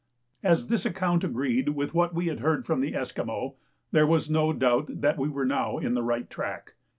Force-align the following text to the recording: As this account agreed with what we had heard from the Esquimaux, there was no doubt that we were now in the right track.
As 0.41 0.65
this 0.67 0.83
account 0.83 1.23
agreed 1.23 1.69
with 1.69 1.93
what 1.93 2.11
we 2.11 2.25
had 2.25 2.39
heard 2.39 2.65
from 2.65 2.81
the 2.81 2.95
Esquimaux, 2.95 3.55
there 3.91 4.07
was 4.07 4.31
no 4.31 4.51
doubt 4.51 4.89
that 4.89 5.19
we 5.19 5.29
were 5.29 5.45
now 5.45 5.77
in 5.77 5.93
the 5.93 6.01
right 6.01 6.27
track. 6.27 6.73